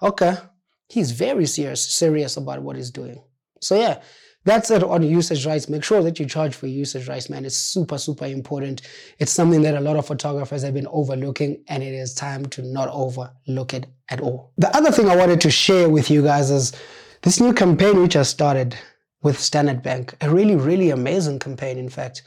okay. 0.02 0.36
He's 0.90 1.12
very 1.12 1.46
serious, 1.46 1.88
serious 1.88 2.36
about 2.36 2.64
what 2.64 2.76
he's 2.76 2.92
doing. 2.92 3.24
So 3.62 3.76
yeah, 3.80 4.02
that's 4.50 4.72
it 4.72 4.84
on 4.84 5.04
usage 5.04 5.46
rights. 5.46 5.70
Make 5.70 5.84
sure 5.84 6.02
that 6.02 6.20
you 6.20 6.26
charge 6.26 6.56
for 6.56 6.68
usage 6.68 7.08
rights, 7.08 7.30
man. 7.30 7.46
It's 7.46 7.56
super, 7.56 7.98
super 7.98 8.26
important. 8.26 8.82
It's 9.20 9.32
something 9.32 9.62
that 9.62 9.76
a 9.76 9.80
lot 9.80 9.98
of 9.98 10.08
photographers 10.08 10.64
have 10.64 10.74
been 10.74 10.88
overlooking, 10.88 11.64
and 11.68 11.84
it 11.84 11.94
is 11.94 12.14
time 12.14 12.46
to 12.48 12.62
not 12.62 12.90
overlook 12.90 13.74
it 13.74 13.86
at 14.10 14.22
all. 14.22 14.52
The 14.58 14.76
other 14.76 14.92
thing 14.92 15.10
I 15.10 15.16
wanted 15.16 15.42
to 15.42 15.52
share 15.52 15.90
with 15.90 16.10
you 16.10 16.24
guys 16.24 16.50
is 16.52 16.74
this 17.22 17.40
new 17.40 17.54
campaign 17.54 18.02
which 18.02 18.16
I 18.16 18.24
started 18.24 18.76
with 19.22 19.40
Standard 19.40 19.84
Bank. 19.84 20.16
A 20.22 20.30
really, 20.30 20.56
really 20.56 20.90
amazing 20.90 21.40
campaign, 21.40 21.78
in 21.78 21.90
fact. 21.90 22.24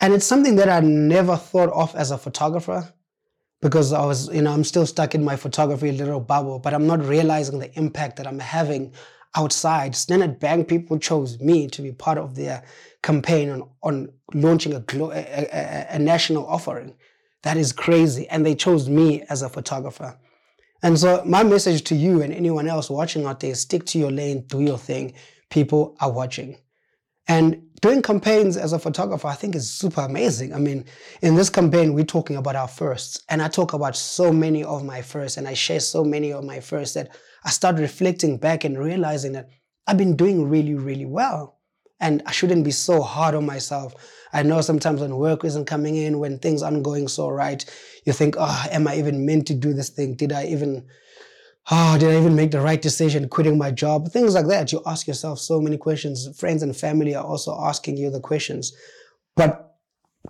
And 0.00 0.12
it's 0.12 0.26
something 0.26 0.56
that 0.56 0.68
I 0.68 0.80
never 0.80 1.36
thought 1.36 1.70
of 1.70 1.94
as 1.94 2.10
a 2.10 2.18
photographer 2.18 2.92
because 3.62 3.92
I 3.92 4.04
was, 4.04 4.28
you 4.34 4.42
know, 4.42 4.52
I'm 4.52 4.64
still 4.64 4.84
stuck 4.84 5.14
in 5.14 5.24
my 5.24 5.36
photography 5.36 5.90
little 5.92 6.20
bubble, 6.20 6.58
but 6.58 6.74
I'm 6.74 6.86
not 6.86 7.02
realizing 7.02 7.58
the 7.58 7.76
impact 7.78 8.16
that 8.16 8.26
I'm 8.26 8.38
having 8.38 8.92
outside. 9.36 9.94
Standard 9.94 10.38
Bank 10.38 10.68
people 10.68 10.98
chose 10.98 11.40
me 11.40 11.68
to 11.68 11.82
be 11.82 11.92
part 11.92 12.18
of 12.18 12.34
their 12.34 12.62
campaign 13.02 13.50
on, 13.50 13.68
on 13.82 14.08
launching 14.32 14.74
a, 14.74 14.84
a, 14.92 15.10
a, 15.10 15.86
a 15.90 15.98
national 15.98 16.46
offering. 16.46 16.94
That 17.42 17.56
is 17.56 17.72
crazy. 17.72 18.28
And 18.28 18.44
they 18.44 18.54
chose 18.54 18.88
me 18.88 19.22
as 19.28 19.42
a 19.42 19.48
photographer. 19.48 20.18
And 20.82 20.98
so 20.98 21.22
my 21.24 21.42
message 21.42 21.84
to 21.84 21.94
you 21.94 22.22
and 22.22 22.32
anyone 22.32 22.68
else 22.68 22.90
watching 22.90 23.24
out 23.26 23.40
there, 23.40 23.54
stick 23.54 23.86
to 23.86 23.98
your 23.98 24.10
lane, 24.10 24.44
do 24.46 24.60
your 24.60 24.78
thing. 24.78 25.14
People 25.50 25.96
are 26.00 26.10
watching. 26.10 26.56
And 27.26 27.62
doing 27.80 28.02
campaigns 28.02 28.56
as 28.56 28.72
a 28.72 28.78
photographer, 28.78 29.28
I 29.28 29.34
think 29.34 29.54
is 29.54 29.70
super 29.70 30.02
amazing. 30.02 30.54
I 30.54 30.58
mean, 30.58 30.84
in 31.22 31.34
this 31.34 31.50
campaign, 31.50 31.94
we're 31.94 32.04
talking 32.04 32.36
about 32.36 32.56
our 32.56 32.68
firsts. 32.68 33.22
And 33.28 33.40
I 33.40 33.48
talk 33.48 33.72
about 33.72 33.96
so 33.96 34.32
many 34.32 34.62
of 34.64 34.84
my 34.84 35.00
firsts 35.02 35.38
and 35.38 35.48
I 35.48 35.54
share 35.54 35.80
so 35.80 36.04
many 36.04 36.32
of 36.32 36.44
my 36.44 36.60
firsts 36.60 36.94
that 36.94 37.16
I 37.44 37.50
start 37.50 37.76
reflecting 37.76 38.38
back 38.38 38.64
and 38.64 38.78
realizing 38.78 39.32
that 39.32 39.48
I've 39.86 39.98
been 39.98 40.16
doing 40.16 40.48
really, 40.48 40.74
really 40.74 41.06
well. 41.06 41.58
And 42.00 42.22
I 42.26 42.32
shouldn't 42.32 42.64
be 42.64 42.70
so 42.70 43.00
hard 43.00 43.34
on 43.34 43.46
myself. 43.46 43.94
I 44.32 44.42
know 44.42 44.60
sometimes 44.60 45.00
when 45.00 45.16
work 45.16 45.44
isn't 45.44 45.66
coming 45.66 45.96
in, 45.96 46.18
when 46.18 46.38
things 46.38 46.62
aren't 46.62 46.82
going 46.82 47.08
so 47.08 47.28
right, 47.28 47.64
you 48.04 48.12
think, 48.12 48.34
oh, 48.38 48.66
am 48.70 48.88
I 48.88 48.96
even 48.96 49.24
meant 49.24 49.46
to 49.46 49.54
do 49.54 49.72
this 49.72 49.90
thing? 49.90 50.14
Did 50.14 50.32
I 50.32 50.46
even, 50.46 50.86
oh, 51.70 51.96
did 51.98 52.10
I 52.10 52.18
even 52.18 52.36
make 52.36 52.50
the 52.50 52.60
right 52.60 52.80
decision 52.80 53.28
quitting 53.28 53.58
my 53.58 53.70
job? 53.70 54.10
Things 54.10 54.34
like 54.34 54.46
that. 54.46 54.72
You 54.72 54.82
ask 54.86 55.06
yourself 55.06 55.38
so 55.38 55.60
many 55.60 55.76
questions. 55.78 56.28
Friends 56.38 56.62
and 56.62 56.76
family 56.76 57.14
are 57.14 57.24
also 57.24 57.58
asking 57.60 57.96
you 57.96 58.10
the 58.10 58.20
questions. 58.20 58.72
But 59.36 59.76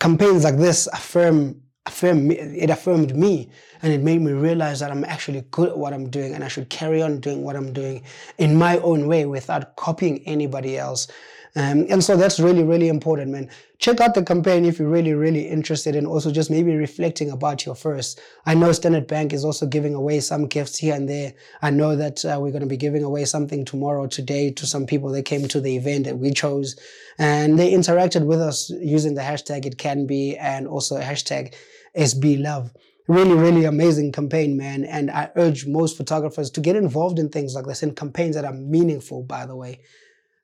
campaigns 0.00 0.44
like 0.44 0.56
this 0.56 0.86
affirm 0.88 1.60
affirm 1.86 2.30
it 2.30 2.70
affirmed 2.70 3.14
me 3.14 3.50
and 3.82 3.92
it 3.92 4.00
made 4.00 4.20
me 4.22 4.32
realize 4.32 4.80
that 4.80 4.90
I'm 4.90 5.04
actually 5.04 5.42
good 5.50 5.68
at 5.68 5.78
what 5.78 5.92
I'm 5.92 6.08
doing 6.08 6.32
and 6.34 6.42
I 6.42 6.48
should 6.48 6.70
carry 6.70 7.02
on 7.02 7.20
doing 7.20 7.42
what 7.42 7.56
I'm 7.56 7.74
doing 7.74 8.02
in 8.38 8.56
my 8.56 8.78
own 8.78 9.06
way 9.06 9.26
without 9.26 9.76
copying 9.76 10.22
anybody 10.26 10.78
else. 10.78 11.08
Um, 11.56 11.87
and 11.88 12.02
so 12.02 12.16
that's 12.16 12.40
really, 12.40 12.64
really 12.64 12.88
important, 12.88 13.30
man. 13.30 13.49
Check 13.78 14.00
out 14.00 14.14
the 14.14 14.25
campaign 14.25 14.64
if 14.64 14.80
you're 14.80 14.88
really, 14.88 15.14
really 15.14 15.46
interested 15.46 15.94
and 15.94 16.04
also 16.04 16.32
just 16.32 16.50
maybe 16.50 16.75
reflecting 16.75 17.30
about 17.30 17.64
your 17.64 17.76
first. 17.76 18.20
I 18.44 18.54
know 18.54 18.73
Standard 18.73 19.06
Bank 19.06 19.32
is 19.32 19.44
also 19.44 19.64
giving 19.66 19.94
away 19.94 20.18
some 20.18 20.46
gifts 20.46 20.78
here 20.78 20.94
and 20.94 21.08
there. 21.08 21.32
I 21.62 21.70
know 21.70 21.94
that 21.94 22.25
uh, 22.25 22.38
we're 22.40 22.50
going 22.50 22.62
to 22.62 22.66
be 22.66 22.76
giving 22.76 23.04
away 23.04 23.25
something 23.25 23.64
tomorrow, 23.64 24.08
today 24.08 24.50
to 24.50 24.66
some 24.66 24.84
people 24.84 25.11
that 25.11 25.26
came 25.26 25.46
to 25.46 25.61
the 25.61 25.76
event 25.76 26.06
that 26.06 26.18
we 26.18 26.32
chose 26.32 26.76
and 27.18 27.56
they 27.58 27.73
interacted 27.73 28.26
with 28.26 28.40
us 28.40 28.70
using 28.70 29.14
the 29.14 29.20
hashtag 29.20 29.64
it 29.64 29.78
can 29.78 30.06
be 30.06 30.37
and 30.37 30.66
also 30.66 31.00
hashtag 31.00 31.54
SB 31.96 32.42
Love. 32.42 32.73
Really, 33.06 33.34
really 33.34 33.64
amazing 33.64 34.12
campaign, 34.12 34.56
man. 34.56 34.84
And 34.84 35.11
I 35.11 35.30
urge 35.37 35.66
most 35.66 35.96
photographers 35.96 36.50
to 36.52 36.61
get 36.61 36.75
involved 36.75 37.18
in 37.18 37.28
things 37.28 37.54
like 37.54 37.66
this 37.66 37.82
in 37.82 37.94
campaigns 37.94 38.34
that 38.34 38.46
are 38.46 38.52
meaningful, 38.52 39.23
by 39.23 39.46
the 39.46 39.54
way. 39.54 39.80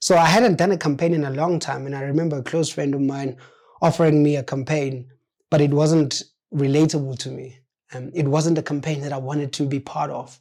So 0.00 0.16
I 0.16 0.26
hadn't 0.26 0.56
done 0.56 0.72
a 0.72 0.78
campaign 0.78 1.12
in 1.12 1.24
a 1.24 1.30
long 1.30 1.58
time. 1.58 1.86
And 1.86 1.94
I 1.94 2.02
remember 2.02 2.38
a 2.38 2.42
close 2.42 2.68
friend 2.70 2.94
of 2.94 3.00
mine 3.00 3.36
offering 3.82 4.22
me 4.22 4.36
a 4.36 4.42
campaign, 4.42 5.10
but 5.50 5.60
it 5.60 5.70
wasn't 5.70 6.22
relatable 6.54 7.18
to 7.18 7.30
me. 7.30 7.58
Um, 7.92 8.10
it 8.14 8.26
wasn't 8.26 8.58
a 8.58 8.62
campaign 8.62 9.00
that 9.02 9.12
I 9.12 9.18
wanted 9.18 9.52
to 9.54 9.66
be 9.66 9.80
part 9.80 10.10
of. 10.10 10.38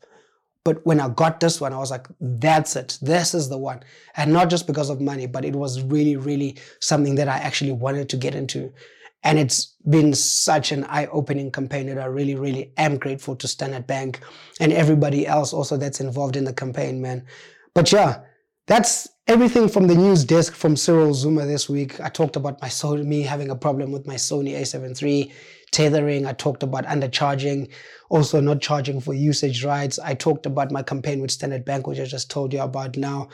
But 0.63 0.85
when 0.85 0.99
I 0.99 1.09
got 1.09 1.39
this 1.39 1.59
one, 1.59 1.73
I 1.73 1.77
was 1.77 1.89
like, 1.89 2.07
that's 2.19 2.75
it. 2.75 2.99
This 3.01 3.33
is 3.33 3.49
the 3.49 3.57
one. 3.57 3.81
And 4.15 4.31
not 4.31 4.49
just 4.49 4.67
because 4.67 4.89
of 4.89 5.01
money, 5.01 5.25
but 5.25 5.45
it 5.45 5.55
was 5.55 5.81
really, 5.83 6.15
really 6.15 6.57
something 6.79 7.15
that 7.15 7.27
I 7.27 7.37
actually 7.37 7.71
wanted 7.71 8.09
to 8.09 8.17
get 8.17 8.35
into. 8.35 8.71
And 9.23 9.39
it's 9.39 9.75
been 9.89 10.13
such 10.13 10.71
an 10.71 10.85
eye 10.85 11.07
opening 11.07 11.51
campaign 11.51 11.87
that 11.87 11.97
I 11.97 12.05
really, 12.05 12.35
really 12.35 12.71
am 12.77 12.97
grateful 12.97 13.35
to 13.37 13.47
Standard 13.47 13.87
Bank 13.87 14.19
and 14.59 14.71
everybody 14.71 15.27
else 15.27 15.53
also 15.53 15.75
that's 15.75 15.99
involved 15.99 16.35
in 16.35 16.45
the 16.45 16.53
campaign, 16.53 17.01
man. 17.01 17.25
But 17.73 17.91
yeah, 17.91 18.21
that's 18.69 19.09
everything 19.27 19.67
from 19.67 19.87
the 19.87 19.95
news 19.95 20.23
desk 20.23 20.53
from 20.53 20.77
Cyril 20.77 21.15
Zuma 21.15 21.43
this 21.47 21.67
week. 21.67 21.99
I 21.99 22.09
talked 22.09 22.35
about 22.35 22.61
my 22.61 22.67
Sony, 22.67 23.03
me 23.03 23.23
having 23.23 23.49
a 23.49 23.55
problem 23.55 23.91
with 23.91 24.05
my 24.05 24.13
Sony 24.13 24.51
a7 24.51 25.01
III 25.01 25.33
tethering. 25.71 26.27
I 26.27 26.33
talked 26.33 26.61
about 26.61 26.85
undercharging, 26.85 27.71
also 28.09 28.39
not 28.39 28.61
charging 28.61 29.01
for 29.01 29.15
usage 29.15 29.65
rights. 29.65 29.97
I 29.97 30.13
talked 30.13 30.45
about 30.45 30.71
my 30.71 30.83
campaign 30.83 31.19
with 31.19 31.31
Standard 31.31 31.65
Bank, 31.65 31.87
which 31.87 31.99
I 31.99 32.05
just 32.05 32.29
told 32.29 32.53
you 32.53 32.61
about 32.61 32.95
now. 32.95 33.29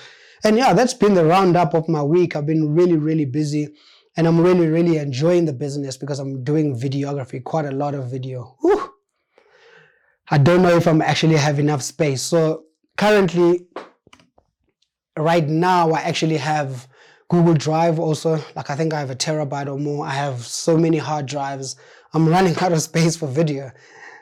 And 0.46 0.56
yeah, 0.56 0.72
that's 0.72 0.94
been 0.94 1.16
the 1.16 1.26
roundup 1.26 1.74
of 1.74 1.90
my 1.90 2.02
week. 2.02 2.38
I've 2.38 2.46
been 2.46 2.74
really, 2.74 2.96
really 2.96 3.26
busy. 3.26 3.68
And 4.16 4.28
I'm 4.28 4.40
really, 4.40 4.68
really 4.68 4.96
enjoying 4.96 5.44
the 5.44 5.54
business 5.54 5.98
because 5.98 6.20
I'm 6.20 6.46
doing 6.46 6.80
videography, 6.80 7.44
quite 7.44 7.66
a 7.66 7.72
lot 7.72 7.94
of 7.94 8.10
video. 8.10 8.56
Whew. 8.62 8.90
I 10.30 10.38
don't 10.38 10.62
know 10.62 10.78
if 10.78 10.88
I'm 10.88 11.02
actually 11.02 11.36
have 11.36 11.60
enough 11.60 11.82
space. 11.82 12.22
So 12.22 12.64
currently, 12.96 13.68
right 15.18 15.48
now, 15.48 15.92
I 15.92 16.02
actually 16.02 16.38
have 16.38 16.88
Google 17.30 17.54
Drive 17.54 18.00
also. 18.00 18.40
Like 18.56 18.70
I 18.70 18.76
think 18.76 18.94
I 18.94 19.00
have 19.00 19.10
a 19.10 19.16
terabyte 19.16 19.68
or 19.68 19.80
more. 19.80 20.06
I 20.06 20.12
have 20.12 20.42
so 20.42 20.78
many 20.78 20.98
hard 20.98 21.26
drives. 21.26 21.76
I'm 22.14 22.28
running 22.28 22.56
out 22.62 22.72
of 22.72 22.82
space 22.82 23.16
for 23.16 23.28
video. 23.28 23.72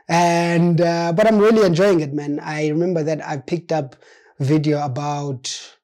And, 0.09 0.81
uh, 0.81 1.13
but 1.13 1.27
I'm 1.27 1.39
really 1.39 1.65
enjoying 1.65 2.01
it, 2.01 2.13
man. 2.13 2.39
I 2.39 2.67
remember 2.67 3.03
that 3.03 3.25
I 3.25 3.37
picked 3.37 3.71
up 3.71 3.95
video 4.39 4.83
about 4.83 5.77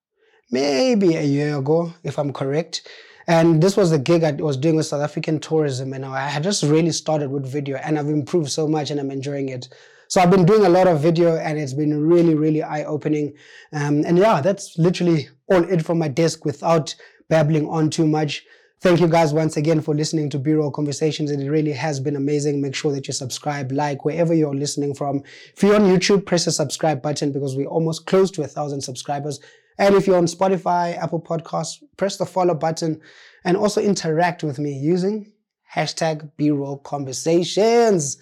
maybe 0.51 1.15
a 1.15 1.23
year 1.23 1.57
ago, 1.57 1.93
if 2.03 2.19
I'm 2.19 2.33
correct. 2.33 2.87
And 3.27 3.61
this 3.61 3.77
was 3.77 3.91
the 3.91 3.99
gig 3.99 4.23
I 4.23 4.31
was 4.31 4.57
doing 4.57 4.75
with 4.75 4.87
South 4.87 5.03
African 5.03 5.39
tourism. 5.39 5.93
And 5.93 6.03
I 6.03 6.27
had 6.27 6.43
just 6.43 6.63
really 6.63 6.91
started 6.91 7.29
with 7.29 7.45
video 7.45 7.77
and 7.77 7.97
I've 7.97 8.09
improved 8.09 8.49
so 8.49 8.67
much 8.67 8.89
and 8.91 8.99
I'm 8.99 9.11
enjoying 9.11 9.49
it. 9.49 9.69
So 10.09 10.19
I've 10.19 10.31
been 10.31 10.45
doing 10.45 10.65
a 10.65 10.69
lot 10.69 10.87
of 10.87 11.01
video 11.01 11.37
and 11.37 11.59
it's 11.59 11.73
been 11.73 12.07
really, 12.07 12.33
really 12.33 12.63
eye 12.63 12.83
opening. 12.83 13.35
Um, 13.71 14.03
and 14.07 14.17
yeah, 14.17 14.41
that's 14.41 14.75
literally 14.79 15.29
all 15.45 15.63
it 15.63 15.85
from 15.85 15.99
my 15.99 16.07
desk 16.07 16.45
without 16.45 16.95
babbling 17.29 17.69
on 17.69 17.91
too 17.91 18.07
much. 18.07 18.43
Thank 18.81 19.01
you 19.01 19.07
guys 19.07 19.33
once 19.33 19.55
again 19.55 19.81
for 19.81 19.93
listening 19.93 20.31
to 20.31 20.39
B-Roll 20.39 20.71
Conversations. 20.71 21.29
It 21.29 21.47
really 21.47 21.73
has 21.73 21.99
been 21.99 22.15
amazing. 22.15 22.59
Make 22.59 22.73
sure 22.73 22.91
that 22.91 23.07
you 23.07 23.13
subscribe, 23.13 23.71
like 23.71 24.03
wherever 24.03 24.33
you're 24.33 24.55
listening 24.55 24.95
from. 24.95 25.21
If 25.55 25.61
you're 25.61 25.75
on 25.75 25.81
YouTube, 25.81 26.25
press 26.25 26.45
the 26.45 26.51
subscribe 26.51 27.03
button 27.03 27.31
because 27.31 27.55
we're 27.55 27.67
almost 27.67 28.07
close 28.07 28.31
to 28.31 28.41
a 28.41 28.47
thousand 28.47 28.81
subscribers. 28.81 29.39
And 29.77 29.93
if 29.93 30.07
you're 30.07 30.17
on 30.17 30.25
Spotify, 30.25 30.97
Apple 30.97 31.21
Podcasts, 31.21 31.83
press 31.97 32.17
the 32.17 32.25
follow 32.25 32.55
button 32.55 32.99
and 33.43 33.55
also 33.55 33.79
interact 33.79 34.43
with 34.43 34.57
me 34.57 34.73
using 34.73 35.33
hashtag 35.75 36.31
B-Roll 36.35 36.79
Conversations. 36.79 38.17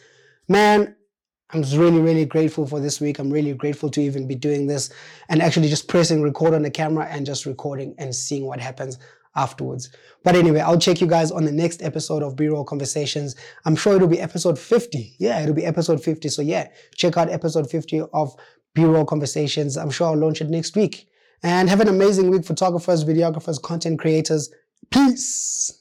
Man, 0.50 0.97
I'm 1.51 1.62
really, 1.62 2.00
really 2.00 2.25
grateful 2.25 2.68
for 2.68 2.80
this 2.80 3.00
week. 3.00 3.20
I'm 3.20 3.32
really 3.32 3.54
grateful 3.54 3.89
to 3.92 4.01
even 4.01 4.27
be 4.27 4.36
doing 4.36 4.68
this 4.68 4.89
and 5.30 5.42
actually 5.42 5.70
just 5.70 5.88
pressing 5.88 6.22
record 6.22 6.54
on 6.54 6.63
the 6.63 6.72
camera 6.72 7.06
and 7.10 7.25
just 7.25 7.46
recording 7.46 7.96
and 7.98 8.13
seeing 8.13 8.46
what 8.46 8.60
happens 8.60 9.00
afterwards. 9.38 9.89
But 10.24 10.36
anyway, 10.36 10.60
I'll 10.60 10.80
check 10.80 11.00
you 11.00 11.08
guys 11.08 11.32
on 11.32 11.46
the 11.46 11.51
next 11.51 11.82
episode 11.82 12.22
of 12.22 12.36
B-Roll 12.36 12.66
Conversations. 12.66 13.36
I'm 13.66 13.77
sure 13.77 13.96
it'll 13.96 14.10
be 14.10 14.20
episode 14.20 14.60
50. 14.60 15.16
Yeah, 15.20 15.42
it'll 15.42 15.56
be 15.56 15.66
episode 15.66 16.04
50. 16.04 16.27
So 16.30 16.42
yeah, 16.42 16.68
check 16.96 17.16
out 17.16 17.30
episode 17.30 17.70
50 17.70 18.01
of 18.13 18.36
B-Roll 18.74 19.06
Conversations. 19.06 19.77
I'm 19.77 19.92
sure 19.92 20.08
I'll 20.08 20.18
launch 20.18 20.42
it 20.42 20.50
next 20.50 20.75
week. 20.75 21.08
And 21.44 21.70
have 21.70 21.80
an 21.80 21.88
amazing 21.88 22.30
week, 22.30 22.46
photographers, 22.46 23.06
videographers, 23.06 23.62
content 23.62 24.00
creators. 24.00 24.50
Peace. 24.92 25.76